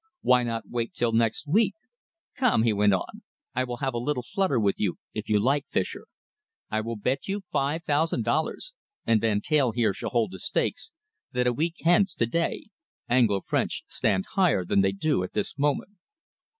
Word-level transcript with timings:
Why 0.21 0.41
not 0.41 0.67
wait 0.67 0.95
till 0.95 1.11
next 1.11 1.47
week? 1.47 1.75
Come," 2.35 2.63
he 2.63 2.73
went 2.73 2.91
on, 2.91 3.21
"I 3.53 3.63
will 3.63 3.77
have 3.85 3.93
a 3.93 3.99
little 3.99 4.23
flutter 4.23 4.59
with 4.59 4.79
you, 4.79 4.97
if 5.13 5.29
you 5.29 5.39
like, 5.39 5.67
Fischer. 5.69 6.07
I 6.71 6.81
will 6.81 6.95
bet 6.95 7.27
you 7.27 7.43
five 7.51 7.83
thousand 7.83 8.23
dollars, 8.23 8.73
and 9.05 9.21
Van 9.21 9.41
Teyl 9.41 9.73
here 9.73 9.93
shall 9.93 10.09
hold 10.09 10.31
the 10.31 10.39
stakes, 10.39 10.91
that 11.33 11.45
a 11.45 11.53
week 11.53 11.75
hence 11.83 12.15
to 12.15 12.25
day 12.25 12.69
Anglo 13.09 13.41
French 13.41 13.83
stand 13.89 14.25
higher 14.33 14.65
than 14.65 14.81
they 14.81 14.91
do 14.91 15.21
at 15.23 15.33
this 15.33 15.55
moment." 15.59 15.91